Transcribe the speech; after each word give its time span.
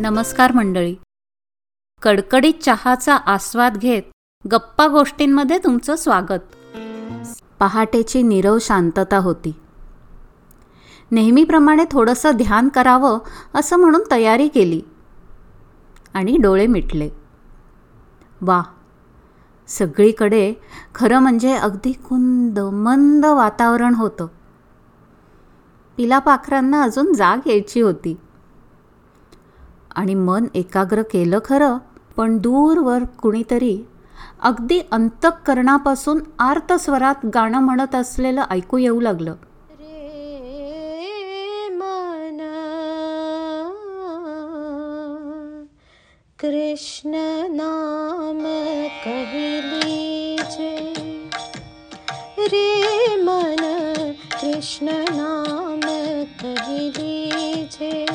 नमस्कार 0.00 0.52
मंडळी. 0.52 0.96
कडकडीत 2.02 2.54
चहाचा 2.62 3.16
आस्वाद 3.16 3.76
घेत 3.76 4.02
गप्पा 4.52 4.86
गोष्टींमध्ये 4.86 5.58
तुमचं 5.58 5.96
स्वागत. 5.96 6.40
पहाटेची 7.60 8.22
निरव 8.22 8.58
शांतता 8.60 9.16
होती. 9.16 9.54
नेहमीप्रमाणे 11.10 11.84
थोडंसं 11.90 12.30
ध्यान 12.30 12.68
करावं 12.68 13.18
असं 13.54 13.76
म्हणून 13.76 14.00
तयारी 14.10 14.48
केली. 14.48 14.82
आणि 16.14 16.36
डोळे 16.36 16.66
मिटले. 16.66 17.10
वा 18.40 18.62
सगळीकडे 19.66 20.54
खरं 20.94 21.18
म्हणजे 21.18 21.54
अगदी 21.54 21.92
कुंद 21.92 22.58
मंद 22.58 23.26
वातावरण 23.26 23.94
होतं. 23.94 24.26
पिला 25.96 26.18
पाखरांना 26.18 26.82
अजून 26.82 27.12
जाग 27.12 27.38
यायची 27.46 27.80
होती. 27.80 28.16
आणि 29.96 30.14
मन 30.14 30.46
एकाग्र 30.54 31.02
केलं 31.02 31.38
खरं 31.44 31.76
पण 32.16 32.38
दूरवर 32.38 33.04
कुणीतरी 33.04 33.78
अगदी 34.42 34.80
अंतःकरणापासून 34.92 36.20
आर्तस्वरात 36.38 37.26
गाणं 37.34 37.60
म्हणत 37.60 37.94
असलेलं 37.94 38.44
ऐकू 38.50 38.76
येऊ 38.78 39.00
लागलं. 39.00 39.34
कृष्ण 46.40 47.10
नाम 47.50 48.46
रे 52.38 53.16
मन 53.22 53.56
कृष्ण 54.40 54.88
नाम 54.88 55.80
कहिलीजे 56.40 58.09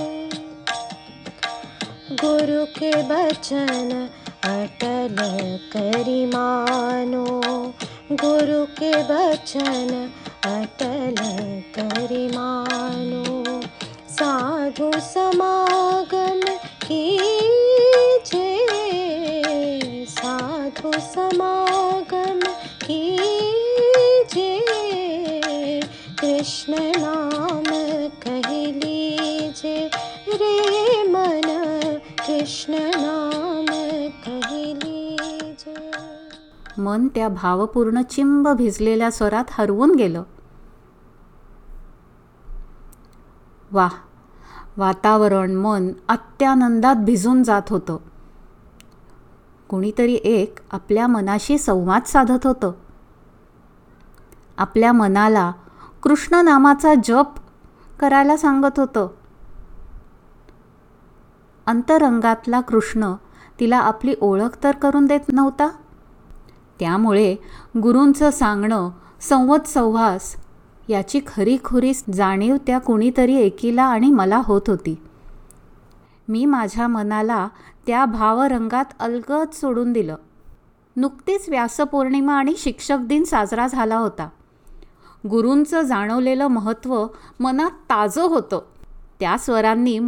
गुरु 2.25 2.65
के 2.65 2.91
बचन 3.03 4.09
अटल 4.43 5.15
करी 5.73 6.25
मानो। 6.25 7.25
गुरु 8.11 8.65
के 8.65 8.93
बचन 9.03 10.11
अटल 10.43 11.15
करी 11.79 12.27
मानो। 12.27 13.61
साधु 14.09 14.91
समागम 14.95 16.41
कीजे 16.87 18.65
साधु 20.05 20.91
समागम 20.93 22.39
कीजे। 22.87 24.59
कृष्ण 26.21 26.73
मन 36.85 37.07
त्या 37.07 37.29
भावपूर्ण 37.29 38.01
चिंब 38.01 38.47
भिजलेल्या 38.47 39.11
स्वरात 39.11 39.45
हरवून 39.51 39.95
गेलं. 39.95 40.23
वा 43.71 43.89
वातावरण 44.77 45.55
मन 45.55 45.87
अत्यानंदात 46.07 46.95
भिजून 46.95 47.43
जात 47.43 47.61
होतं. 47.69 47.97
कुणीतरी 49.69 50.13
एक 50.13 50.59
आपल्या 50.71 51.07
मनाशी 51.07 51.57
संवाद 51.57 52.03
साधत 52.03 52.47
होतं. 52.47 52.71
आपल्या 54.57 54.91
मनाला 54.91 55.51
कृष्ण 56.03 56.35
नामाचा 56.35 56.93
जप 57.03 57.39
करायला 57.99 58.37
सांगत 58.37 58.79
होतं. 58.79 59.07
अंतरंगातला 61.65 62.61
कृष्ण 62.61 63.13
तिला 63.59 63.77
आपली 63.77 64.15
ओळख 64.21 64.63
तर 64.63 64.71
करून 64.71 65.05
देत 65.05 65.33
नव्हता? 65.33 65.67
त्यामुळे 66.79 67.35
गुरूंचं 67.83 68.31
सांगणं 68.31 68.89
संवत 69.21 69.67
संवास 69.67 70.35
याची 70.89 71.19
खरीखुरी 71.27 71.93
जाणीव 72.13 72.55
त्या 72.67 72.79
कुणीतरी 72.79 73.35
एकीला 73.35 73.83
आणि 73.83 74.11
मला 74.11 74.41
होत 74.43 74.61
होती. 74.67 75.01
मी 76.27 76.45
माझ्या 76.45 76.87
मनाला 76.87 77.47
त्या 77.87 78.05
भावरंगात 78.05 78.85
अलगद 78.99 79.53
सोडून 79.53 79.93
दिलं. 79.93 80.15
नुकतीच 80.95 81.49
व्यासपौर्णिमा 81.49 82.33
आणि 82.33 82.53
शिक्षक 82.57 82.97
दिन 83.01 83.23
साजरा 83.23 83.67
झाला 83.67 83.97
होता. 83.97 84.29
गुरूंचं 85.29 85.81
जाणवलेलं 85.81 86.47
महत्त्व 86.47 87.07
मनात 87.39 87.69
ताजं 87.69 88.21
होतं. 88.21 88.61
त्या 89.19 89.37
स्वरांनी 89.37 89.99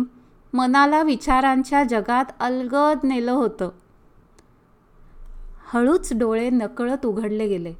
मनाला 0.54 1.02
विचारांच्या 1.02 1.84
जगात 1.84 2.26
अलगद 2.40 2.98
नेलं 3.04 3.32
होतं. 3.32 3.70
हळूच 5.74 6.14
डोळे 6.14 6.50
नकळत 6.50 7.06
उघडले 7.06 7.48
गेले. 7.48 7.74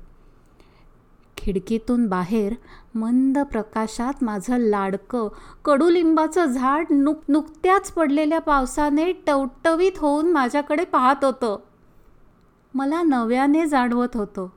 खिडकीतून 1.38 2.08
बाहेर 2.08 2.54
मंद 2.96 3.40
प्रकाशात 3.40 4.24
माझं 4.24 4.58
लाडकं 4.58 5.28
कडुलिंबाचं 5.66 6.46
झाड 6.46 6.86
नुक 6.90 7.18
नुकत्याच 7.28 7.92
पडलेल्या 7.92 8.40
पावसाने 8.40 9.12
टवटवीत 9.12 9.92
होऊन 9.98 10.32
माझ्याकडे 10.32 10.86
पाहत 10.86 11.26
होतं. 11.26 11.58
मला 12.74 13.02
नव्याने 13.02 13.68
जाणवत 13.68 14.16
होतं. 14.16 14.48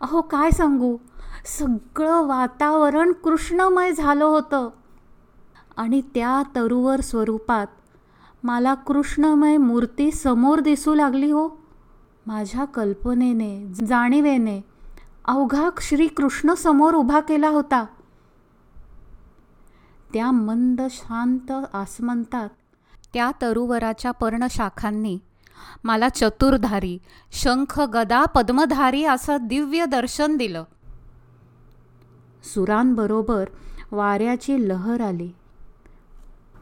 अहो 0.00 0.20
काय 0.20 0.50
सांगू? 0.50 0.96
सगळं 1.44 2.26
वातावरण 2.26 3.12
कृष्णमय 3.12 3.92
झालं 3.92 4.24
होतं. 4.24 4.68
आणि 5.76 6.00
त्या 6.00 6.42
तरुवर 6.56 7.00
स्वरूपात 7.00 7.66
मला 8.42 8.74
कृष्णमय 8.74 9.56
मूर्ती 9.56 10.10
समोर 10.10 10.60
दिसू 10.60 10.94
लागली 10.94 11.30
हो. 11.30 11.59
माझ्या 12.30 12.64
कल्पनेने 12.64 13.66
जाणीवेने 13.86 14.60
अवघा 15.24 15.68
श्रीकृष्ण 15.80 16.54
समोर 16.54 16.94
उभा 16.94 17.20
केला 17.20 17.48
होता. 17.48 17.84
त्या 20.12 20.30
मंद 20.30 20.80
शांत 20.90 21.52
आसमंतात 21.72 22.48
त्या 23.14 23.30
तरुवराच्या 23.42 24.10
पर्णशाखांनी 24.10 25.18
मला 25.84 26.08
चतुर्धारी 26.08 26.98
शंख 27.32 27.80
गदा 27.80 28.24
पद्मधारी 28.24 29.04
असं 29.04 29.36
दिव्य 29.42 29.86
दर्शन 29.86 30.36
दिलं. 30.36 30.64
सुरांबरोबर 32.54 33.44
वाऱ्याची 33.92 34.68
लहर 34.68 35.00
आली 35.00 35.32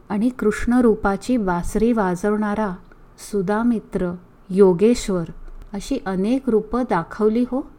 आणि 0.09 0.29
कृष्णरूपाची 0.29 1.37
बासरी 1.37 1.91
वाजवणारा 1.91 2.75
सुदामित्र 3.31 4.15
योगेश्वर 4.49 5.23
अशी 5.73 5.99
अनेक 6.05 6.49
रूपं 6.49 6.83
दाखवली 6.89 7.45
हो. 7.51 7.71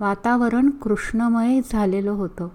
वातावरण 0.00 0.70
कृष्णमय 0.70 1.60
झालेलं 1.72 2.10
होतं. 2.10 2.48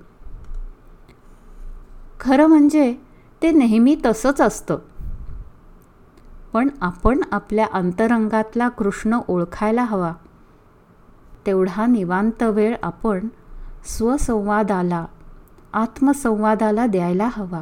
खरं 2.20 2.48
म्हणजे 2.48 2.96
ते 3.42 3.52
नेहमी 3.52 3.98
तसंच 4.06 4.42
असतं. 4.42 4.78
पण 6.54 6.70
आपण 6.82 7.20
आपल्या 7.32 7.68
अंतरंगातला 7.74 8.70
कृष्ण 8.70 9.20
ओळखायला 9.28 9.84
हवा. 9.84 10.14
तेवढा 11.46 11.86
निवांत 11.86 12.44
वेळ 12.44 12.76
आपण 12.84 13.28
स्वसंवादाला 13.86 15.06
आत्मसंवादाला 15.74 16.88
द्यायला 16.88 17.30
हवा. 17.32 17.62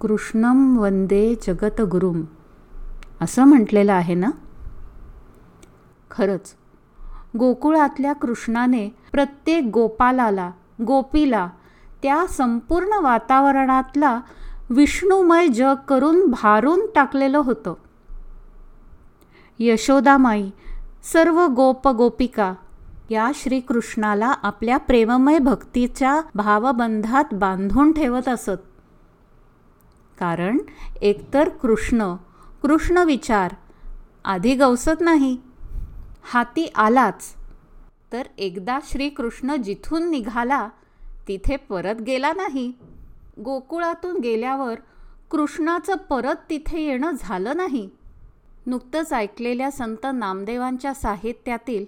कृष्णम 0.00 0.78
वंदे 0.78 1.34
जगतगुरुम 1.46 2.22
असं 3.24 3.44
म्हटलेलं 3.44 3.92
आहे 3.92 4.14
ना? 4.14 4.30
खरंच. 6.10 6.54
गोकुळातल्या 7.38 8.12
कृष्णाने 8.12 8.88
प्रत्येक 9.12 9.64
गोपालाला 9.64 10.50
गोपीला 10.86 11.50
त्या 12.02 12.26
संपूर्ण 12.26 13.02
वातावरणातला 13.02 14.20
विष्णुमय 14.70 15.48
जग 15.48 15.74
करून 15.88 16.26
भारून 16.26 16.80
टाकलेलं 16.94 17.38
होतं. 17.38 17.74
यशोदामाई 19.58 20.50
सर्व 21.12 21.46
गोप 21.46 21.88
गोपिका 21.88 22.54
या 23.10 23.30
श्रीकृष्णाला 23.34 24.32
आपल्या 24.42 24.76
प्रेममय 24.76 25.38
भक्तीच्या 25.38 26.20
भावबंधात 26.34 27.34
बांधून 27.34 27.92
ठेवत 27.92 28.28
असत. 28.28 28.62
कारण 30.20 30.58
एकतर 31.02 31.48
कृष्ण 31.48 32.14
कृष्ण 32.64 32.98
विचार 32.98 33.54
आधी 34.24 34.54
गवसत 34.54 35.00
नाही 35.00 35.36
हाती 36.22 36.66
आलाच. 36.74 37.34
तर 38.12 38.22
एकदा 38.38 38.78
श्रीकृष्ण 38.84 39.56
जिथून 39.56 40.10
निघाला 40.10 40.68
तिथे 41.28 41.56
परत 41.56 42.00
गेला 42.02 42.32
नाही. 42.32 42.72
गोकुळातून 43.44 44.18
गेल्यावर 44.18 44.74
कृष्णाचं 45.30 45.96
परत 45.96 46.34
तिथे 46.50 46.80
येणं 46.80 47.10
झालं 47.20 47.56
नाही. 47.56 47.88
नुकतंच 48.66 49.12
ऐकलेल्या 49.12 49.70
संत 49.70 50.06
नामदेवांच्या 50.14 50.94
साहित्यातील 50.94 51.84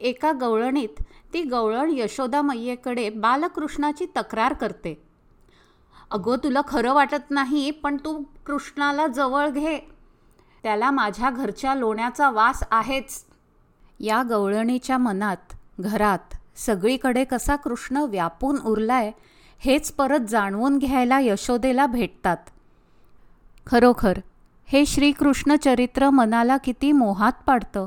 एका 0.00 0.32
गवळणीत 0.32 1.02
ती 1.32 1.42
गवळण 1.42 1.90
यशोदा 1.92 2.42
मैयेकडे 2.42 3.08
बालकृष्णाची 3.10 4.06
तक्रार 4.16 4.52
करते. 4.52 5.02
अगो 6.10 6.36
तुला 6.36 6.60
खरं 6.68 6.94
वाटत 6.94 7.30
नाही 7.30 7.70
पण 7.70 7.96
तू 7.96 8.22
कृष्णाला 8.46 9.06
जवळ 9.06 9.48
घे. 9.48 9.99
त्याला 10.62 10.90
माझ्या 10.90 11.30
घरच्या 11.30 11.74
लोण्याचा 11.74 12.30
वास 12.30 12.62
आहेच. 12.70 13.24
या 14.00 14.22
गवळणीच्या 14.22 14.98
मनात 14.98 15.52
घरात 15.80 16.34
सगळीकडे 16.56 17.24
कसा 17.24 17.56
कृष्ण 17.56 17.96
व्यापून 17.96 18.58
उरलाय 18.60 19.10
हेच 19.58 19.92
परत 19.92 20.20
जाणवून 20.20 20.78
घ्यायला 20.78 21.20
यशोदेला 21.20 21.86
भेटतात. 21.86 22.36
खरोखर 23.66 24.18
हे 24.66 24.86
श्रीकृष्ण 24.86 25.56
चरित्र 25.56 26.10
मनाला 26.10 26.56
किती 26.56 26.92
मोहात 26.92 27.32
पाडतं. 27.46 27.86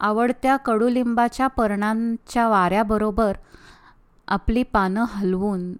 आवडत्या 0.00 0.56
कडुलिंबाच्या 0.56 1.46
पर्णांच्या 1.46 2.48
वाऱ्याबरोबर 2.48 3.32
आपली 4.28 4.62
पानं 4.62 5.04
हलवून 5.08 5.72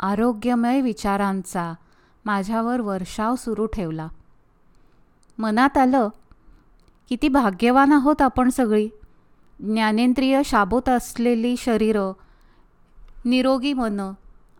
आरोग्यमय 0.00 0.80
विचारांचा 0.80 1.72
माझ्यावर 2.24 2.80
वर्षाव 2.80 3.34
सुरू 3.34 3.66
ठेवला. 3.66 4.08
मनात 5.40 5.78
आलं 5.78 6.08
किती 7.08 7.28
भाग्यवान 7.28 7.92
आहोत 7.92 8.22
आपण 8.22 8.48
सगळी. 8.48 8.88
ज्ञानेंद्रिय 9.60 10.42
शाबोत 10.44 10.88
असलेली 10.88 11.54
शरीरं 11.58 12.12
निरोगी 13.24 13.72
मनं 13.72 14.12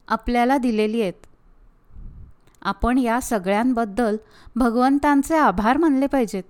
आपल्याला 0.08 0.58
दिलेली 0.58 1.02
आहेत. 1.02 1.26
आपण 2.62 2.98
या 2.98 3.20
सगळ्यांबद्दल 3.20 4.16
भगवंतांचे 4.56 5.36
आभार 5.36 5.76
मानले 5.76 6.06
पाहिजेत. 6.06 6.42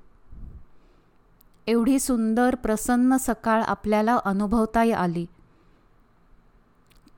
एवढी 1.67 1.99
सुंदर 1.99 2.55
प्रसन्न 2.55 3.17
सकाळ 3.17 3.62
आपल्याला 3.62 4.19
अनुभवता 4.25 4.97
आली. 4.97 5.27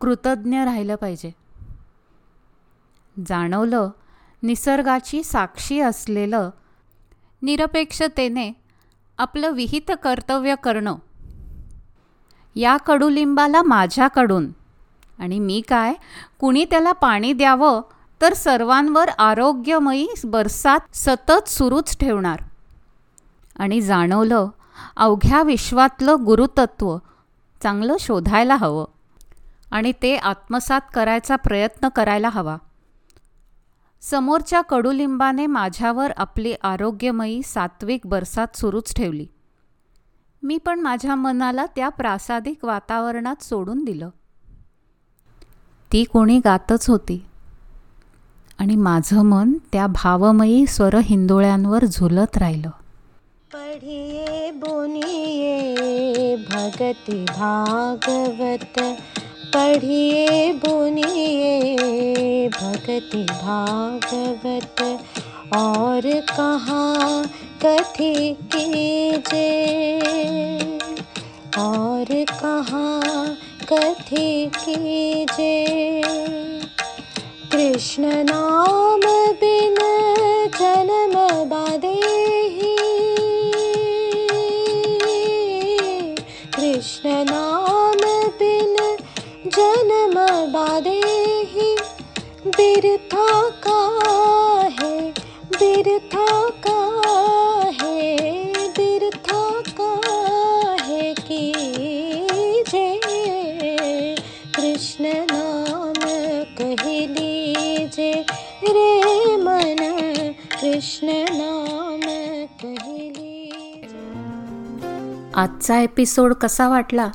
कृतज्ञ 0.01 0.59
राहिलं 0.59 0.95
पाहिजे. 0.95 1.35
जाणवलं 3.27 3.91
निसर्गाची 4.43 5.23
साक्षी 5.23 5.81
असलेलं 5.81 6.51
निरपेक्षतेने 7.43 8.53
आपलं 9.19 9.51
विहित 9.51 9.93
कर्तव्य 10.03 10.55
करणं. 10.63 10.95
या 12.55 12.77
कडुलिंबाला 12.77 13.63
माझ्याकडून. 13.63 14.51
आणि 15.19 15.39
मी 15.39 15.63
काय? 15.69 15.95
कुणी 16.41 16.65
त्याला 16.65 16.93
पाणी 16.93 17.33
द्यावं 17.33 17.83
तर 18.21 18.33
सर्वांवर 18.33 19.09
आरोग्यमयी 19.09 20.09
बरसात 20.25 20.81
सतत 20.95 21.49
सुरूच 21.49 21.99
ठेवणार. 21.99 22.41
आणि 23.59 23.81
जाणवलं 23.81 24.49
अवघ्या 24.97 25.43
विश्वातलं 25.43 26.17
गुरुतत्व 26.27 26.97
चांगलं 27.63 27.97
शोधायला 28.01 28.57
हवं. 28.57 28.85
आणि 29.71 29.93
ते 30.03 30.17
आत्मसात 30.17 30.81
करायचा 30.95 31.37
प्रयत्न 31.37 31.89
करायला 31.89 32.29
हवा. 32.29 32.57
समोरच्या 34.03 34.61
कडुलिंबाने 34.61 35.47
माझ्यावर 35.47 36.13
आपली 36.17 36.55
आरोग्यमयी 36.63 37.43
सात्विक 37.43 38.01
बरसात 38.05 38.57
सुरूच 38.57 38.95
ठेवली. 38.95 39.27
मी 40.43 40.59
पण 40.59 40.81
माझ्या 40.81 41.15
मनाला 41.15 41.67
त्या 41.67 41.89
प्रासादिक 41.89 42.65
वातावरणात 42.65 43.43
सोडून 43.43 43.85
दिलं. 43.85 44.09
ती 45.93 46.05
कोणी 46.05 46.39
गातच 46.39 46.91
होती. 46.91 47.25
आणि 48.59 48.77
माझं 48.77 49.25
मन 49.25 49.53
त्या 49.73 49.87
भावमयी 49.87 50.67
स्वर 50.67 50.95
हिंदोळ्यांवर 50.95 51.85
झुलत 51.85 52.39
राहिलं. 52.39 52.71
पढिये 53.53 54.51
बोनिये 54.51 56.37
भगती 56.37 57.25
भागवत 57.25 58.81
पढ़िए 59.57 60.53
बुनिए 60.53 61.77
भगति 62.49 63.27
भागवत। 63.31 65.05
और 65.57 66.21
कहाँ 66.21 67.25
कथि 67.65 68.37
कीजे? 68.43 70.01
और 71.59 72.25
कहाँ 72.31 73.37
कथि 73.73 74.51
कीजे? 74.57 75.63
कृष्ण 77.53 78.03
नाम 78.07 79.01
बिन 79.33 79.75
जन्म 80.61 81.02
जन्म 89.63 90.15
बादे 90.53 91.01
बिरथा 92.47 93.27
का 93.65 93.81
है, 94.79 94.95
बिरथा 95.51 96.27
का 96.65 96.79
है, 97.81 98.01
बिरथा 98.79 99.43
का 99.79 99.91
है 100.87 101.13
कि 101.15 101.43
जे 102.69 102.89
कृष्ण 104.57 105.13
नाम 105.33 106.01
कह 106.59 106.83
लीजे 107.11 108.13
रे 108.69 109.37
मन, 109.37 109.83
कृष्ण 110.61 111.07
नाम 111.33 112.03
कह 112.63 112.87
लीजे 112.89 114.01
आजचा 115.37 115.79
एपिसोड 115.81 116.35
कसा 116.35 116.69
वाटला 116.69 117.11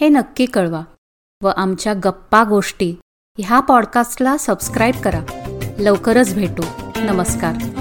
हे 0.00 0.08
नक्की 0.08 0.46
कळवा. 0.46 0.84
व 1.42 1.50
आमच्या 1.56 1.94
गप्पा 2.04 2.44
गोष्टी 2.44 2.94
ह्या 3.38 3.60
पॉडकास्टला 3.60 4.36
सबस्क्राईब 4.36 4.94
करा. 4.94 5.20
लवकरच 5.78 6.34
भेटू. 6.34 6.62
नमस्कार. 6.96 7.77